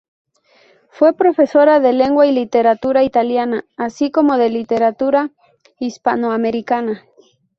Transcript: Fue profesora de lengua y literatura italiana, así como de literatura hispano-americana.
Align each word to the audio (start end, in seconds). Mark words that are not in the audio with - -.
Fue 0.89 1.13
profesora 1.15 1.79
de 1.79 1.93
lengua 1.93 2.25
y 2.25 2.31
literatura 2.31 3.03
italiana, 3.03 3.65
así 3.77 4.09
como 4.09 4.37
de 4.37 4.49
literatura 4.49 5.29
hispano-americana. 5.77 7.05